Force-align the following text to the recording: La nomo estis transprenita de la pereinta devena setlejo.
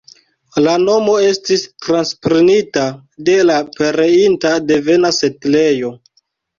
La 0.67 0.71
nomo 0.85 1.17
estis 1.25 1.65
transprenita 1.89 2.87
de 3.31 3.39
la 3.53 3.61
pereinta 3.79 4.59
devena 4.75 5.17
setlejo. 5.23 5.97